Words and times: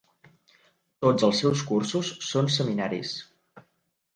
Tots 1.05 1.27
els 1.27 1.41
seus 1.43 1.63
cursos 1.73 2.09
són 2.31 2.51
seminaris. 2.57 3.13